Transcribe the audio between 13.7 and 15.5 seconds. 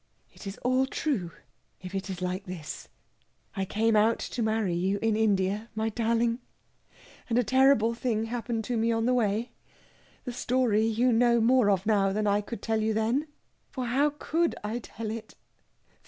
how could I tell it